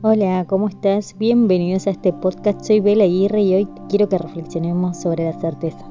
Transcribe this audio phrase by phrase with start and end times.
[0.00, 1.18] Hola, ¿cómo estás?
[1.18, 2.62] Bienvenidos a este podcast.
[2.62, 5.84] Soy Bela Aguirre y hoy quiero que reflexionemos sobre la certeza.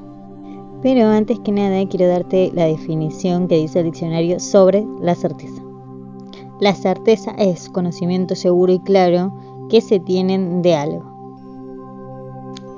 [0.80, 5.62] Pero antes que nada quiero darte la definición que dice el diccionario sobre la certeza.
[6.58, 9.30] La certeza es conocimiento seguro y claro
[9.68, 11.04] que se tienen de algo.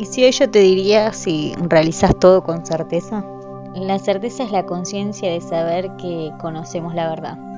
[0.00, 3.24] ¿Y si hoy yo te diría si realizas todo con certeza?
[3.76, 7.49] La certeza es la conciencia de saber que conocemos la verdad.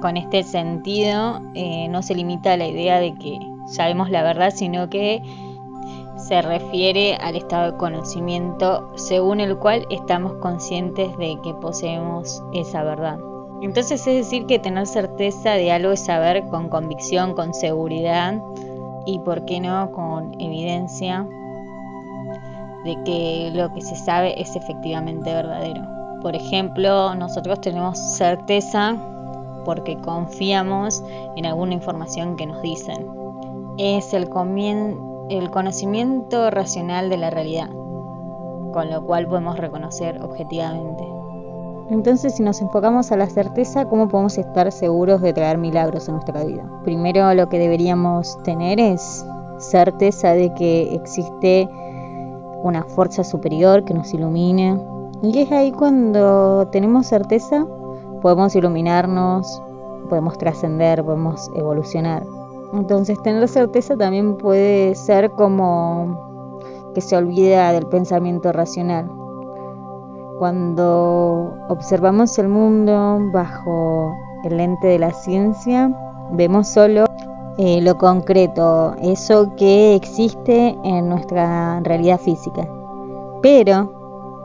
[0.00, 4.52] Con este sentido eh, no se limita a la idea de que sabemos la verdad,
[4.54, 5.22] sino que
[6.16, 12.82] se refiere al estado de conocimiento según el cual estamos conscientes de que poseemos esa
[12.82, 13.18] verdad.
[13.62, 18.40] Entonces es decir que tener certeza de algo es saber con convicción, con seguridad
[19.06, 21.26] y por qué no con evidencia
[22.84, 25.82] de que lo que se sabe es efectivamente verdadero.
[26.22, 28.96] Por ejemplo, nosotros tenemos certeza
[29.70, 31.04] porque confiamos
[31.36, 33.06] en alguna información que nos dicen.
[33.78, 37.70] Es el, conocimiento racional de la realidad,
[38.72, 41.04] con lo cual podemos reconocer objetivamente.
[41.88, 46.12] Entonces, si nos enfocamos a la certeza, ¿cómo podemos estar seguros de traer milagros a
[46.14, 46.68] nuestra vida?
[46.82, 49.24] Primero, lo que deberíamos tener es
[49.58, 51.68] certeza de que existe
[52.64, 54.80] una fuerza superior que nos ilumine.
[55.22, 57.64] Y es ahí cuando tenemos certeza,
[58.20, 59.62] podemos iluminarnos,
[60.08, 62.24] podemos trascender, podemos evolucionar.
[62.72, 66.30] Entonces tener certeza también puede ser como
[66.94, 69.10] que se olvida del pensamiento racional.
[70.38, 75.90] Cuando observamos el mundo bajo el lente de la ciencia,
[76.32, 77.04] vemos solo
[77.58, 82.66] eh, lo concreto, eso que existe en nuestra realidad física.
[83.42, 83.92] Pero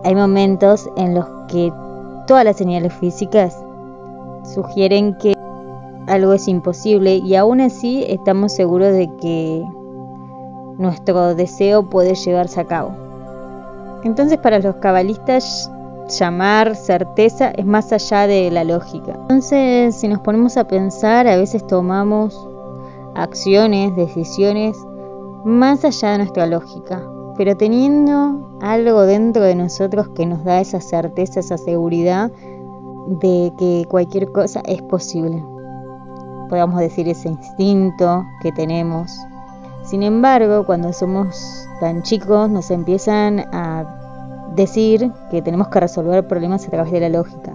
[0.03, 1.71] hay momentos en los que
[2.27, 3.64] todas las señales físicas
[4.53, 5.33] sugieren que
[6.07, 9.63] algo es imposible y aún así estamos seguros de que
[10.77, 12.91] nuestro deseo puede llevarse a cabo.
[14.03, 15.71] Entonces para los cabalistas
[16.19, 19.13] llamar certeza es más allá de la lógica.
[19.13, 22.47] Entonces si nos ponemos a pensar a veces tomamos
[23.15, 24.77] acciones, decisiones
[25.43, 27.01] más allá de nuestra lógica,
[27.37, 32.31] pero teniendo algo dentro de nosotros que nos da esa certeza, esa seguridad
[33.07, 35.43] de que cualquier cosa es posible.
[36.49, 39.11] Podemos decir ese instinto que tenemos.
[39.83, 46.67] Sin embargo, cuando somos tan chicos nos empiezan a decir que tenemos que resolver problemas
[46.67, 47.51] a través de la lógica.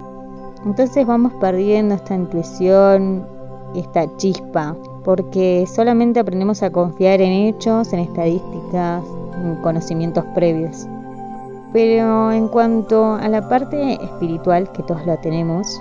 [0.65, 3.27] Entonces vamos perdiendo esta intuición,
[3.75, 9.03] esta chispa porque solamente aprendemos a confiar en hechos, en estadísticas,
[9.43, 10.87] en conocimientos previos.
[11.73, 15.81] Pero en cuanto a la parte espiritual, que todos la tenemos,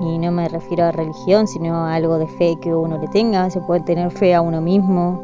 [0.00, 3.50] y no me refiero a religión, sino a algo de fe que uno le tenga,
[3.50, 5.22] se puede tener fe a uno mismo,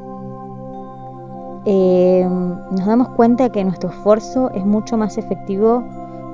[1.65, 5.83] eh, nos damos cuenta que nuestro esfuerzo es mucho más efectivo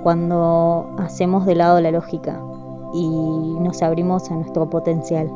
[0.03, 2.41] cuando hacemos de lado la lógica
[2.93, 5.31] y nos abrimos a nuestro potencial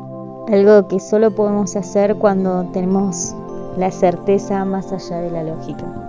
[0.51, 3.33] algo que solo podemos hacer cuando tenemos
[3.77, 6.04] la certeza más allá de la lógica.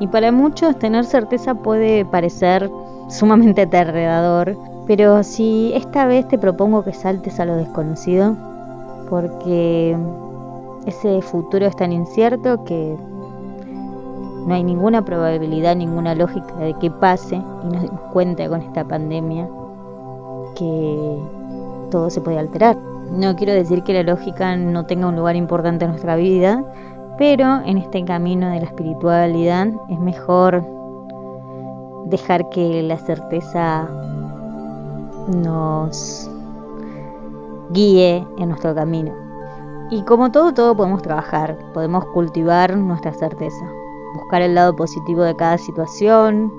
[0.00, 2.70] Y para muchos tener certeza puede parecer
[3.08, 4.56] sumamente aterrador,
[4.86, 8.36] pero si esta vez te propongo que saltes a lo desconocido,
[9.08, 9.96] porque
[10.86, 12.96] ese futuro es tan incierto que
[14.46, 18.84] no hay ninguna probabilidad, ninguna lógica de que pase y nos demos cuenta con esta
[18.84, 19.48] pandemia
[20.54, 21.18] que
[21.90, 22.76] todo se puede alterar.
[23.10, 26.64] No quiero decir que la lógica no tenga un lugar importante en nuestra vida,
[27.18, 30.64] pero en este camino de la espiritualidad es mejor
[32.06, 33.88] dejar que la certeza
[35.28, 36.30] nos
[37.70, 39.12] guíe en nuestro camino.
[39.90, 43.64] Y como todo, todo podemos trabajar, podemos cultivar nuestra certeza,
[44.14, 46.52] buscar el lado positivo de cada situación,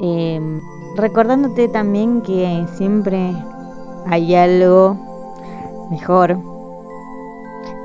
[0.00, 0.60] em,
[0.96, 3.34] recordándote también que siempre
[4.06, 4.96] hay algo
[5.90, 6.38] mejor.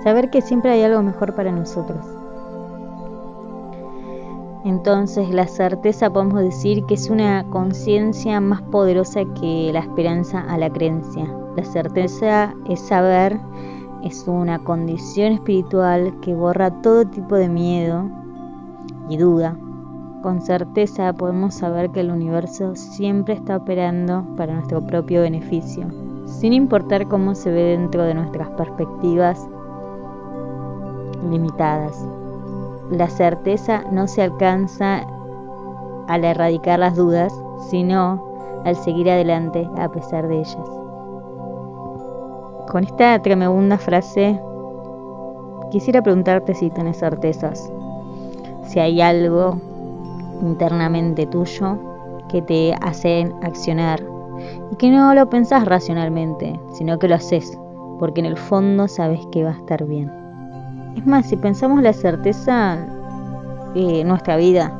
[0.03, 2.05] Saber que siempre hay algo mejor para nosotros.
[4.65, 10.57] Entonces la certeza podemos decir que es una conciencia más poderosa que la esperanza a
[10.57, 11.25] la creencia.
[11.55, 13.39] La certeza es saber,
[14.03, 18.09] es una condición espiritual que borra todo tipo de miedo
[19.09, 19.57] y duda.
[20.21, 25.88] Con certeza podemos saber que el universo siempre está operando para nuestro propio beneficio
[26.25, 29.47] sin importar cómo se ve dentro de nuestras perspectivas
[31.30, 32.06] limitadas.
[32.90, 35.06] La certeza no se alcanza
[36.08, 37.34] al erradicar las dudas,
[37.70, 40.70] sino al seguir adelante a pesar de ellas.
[42.70, 44.40] Con esta tremenda frase
[45.72, 47.72] quisiera preguntarte si tenés certezas,
[48.66, 49.58] si hay algo
[50.42, 51.78] internamente tuyo
[52.30, 54.04] que te hace accionar
[54.72, 57.58] y que no lo pensás racionalmente, sino que lo haces,
[58.00, 60.23] porque en el fondo sabes que va a estar bien.
[60.95, 62.78] Es más, si pensamos la certeza,
[63.75, 64.72] eh, nuestra vida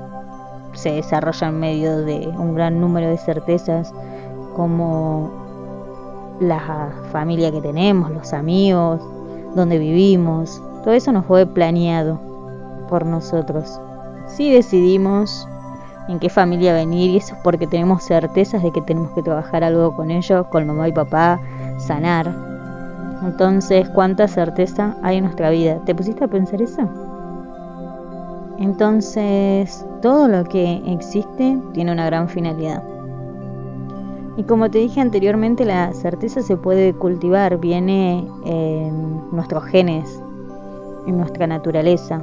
[0.74, 3.94] se desarrolla en medio de un gran número de certezas
[4.56, 5.32] como
[6.40, 9.02] la familia que tenemos, los amigos,
[9.56, 12.20] donde vivimos, todo eso nos fue planeado
[12.90, 13.80] por nosotros.
[14.28, 15.48] Si decidimos
[16.08, 19.64] en qué familia venir y eso es porque tenemos certezas de que tenemos que trabajar
[19.64, 21.40] algo con ellos, con mamá y papá,
[21.78, 22.53] sanar.
[23.24, 25.80] Entonces, ¿cuánta certeza hay en nuestra vida?
[25.86, 26.82] ¿Te pusiste a pensar eso?
[28.60, 32.84] Entonces, todo lo que existe tiene una gran finalidad.
[34.36, 40.22] Y como te dije anteriormente, la certeza se puede cultivar, viene en nuestros genes,
[41.06, 42.22] en nuestra naturaleza.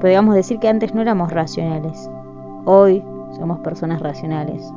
[0.00, 2.10] Podríamos decir que antes no éramos racionales,
[2.64, 3.02] hoy
[3.38, 4.70] somos personas racionales.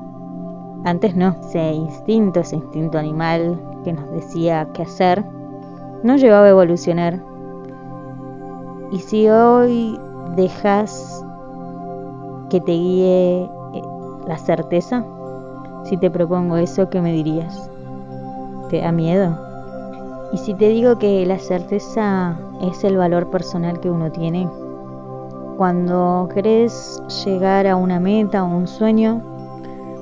[0.85, 5.23] Antes no, ese instinto, ese instinto animal que nos decía qué hacer,
[6.03, 7.19] no llegaba a evolucionar.
[8.91, 9.99] Y si hoy
[10.35, 11.23] dejas
[12.49, 13.49] que te guíe eh,
[14.27, 15.03] la certeza,
[15.83, 17.69] si te propongo eso, ¿qué me dirías?
[18.69, 19.37] ¿Te da miedo?
[20.31, 24.47] Y si te digo que la certeza es el valor personal que uno tiene,
[25.57, 29.21] cuando querés llegar a una meta o un sueño,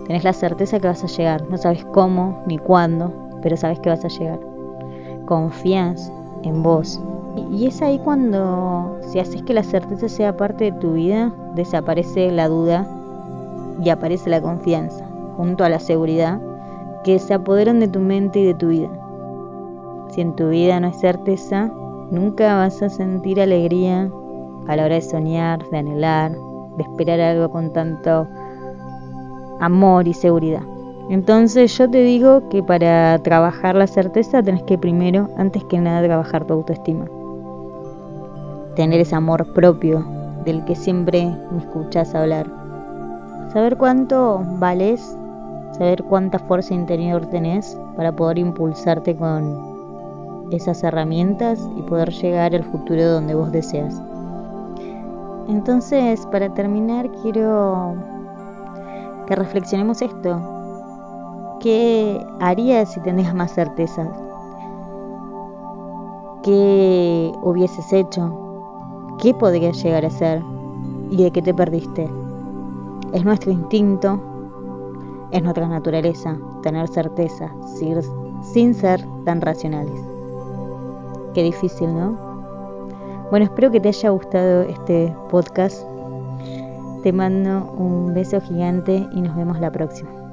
[0.06, 1.44] tenés la certeza que vas a llegar.
[1.50, 3.12] No sabes cómo ni cuándo,
[3.42, 4.39] pero sabes que vas a llegar.
[5.25, 6.12] Confías
[6.44, 7.00] en vos.
[7.51, 12.31] Y es ahí cuando, si haces que la certeza sea parte de tu vida, desaparece
[12.31, 12.88] la duda
[13.84, 15.06] y aparece la confianza,
[15.36, 16.42] junto a la seguridad,
[17.04, 18.89] que se apoderan de tu mente y de tu vida.
[20.10, 21.72] Si en tu vida no hay certeza,
[22.10, 24.10] nunca vas a sentir alegría,
[24.68, 26.31] a la hora de soñar, de anhelar,
[26.78, 28.28] de esperar algo con tanto
[29.60, 30.63] amor y seguridad.
[31.09, 36.04] Entonces yo te digo que para trabajar la certeza tenés que primero, antes que nada,
[36.04, 37.06] trabajar tu autoestima.
[38.75, 40.06] Tener ese amor propio
[40.44, 42.45] del que siempre me escuchas hablar.
[43.54, 45.18] Saber cuánto vales,
[45.71, 52.63] saber cuánta fuerza interior tenés para poder impulsarte con esas herramientas y poder llegar al
[52.65, 54.01] futuro donde vos deseas.
[55.48, 57.95] Entonces, para terminar, quiero
[59.25, 60.56] que reflexionemos esto.
[61.68, 64.08] ¿Qué harías si tenías más certeza?
[66.42, 69.18] ¿Qué hubieses hecho?
[69.19, 70.42] ¿Qué podrías llegar a ser?
[71.12, 72.10] ¿Y de qué te perdiste?
[73.12, 74.18] Es nuestro instinto,
[75.31, 77.52] es nuestra naturaleza tener certeza
[78.44, 80.02] sin ser tan racionales.
[81.34, 82.18] Qué difícil, ¿no?
[83.30, 85.86] Bueno, espero que te haya gustado este podcast.
[87.04, 90.26] Te mando un beso gigante y nos vemos la próxima.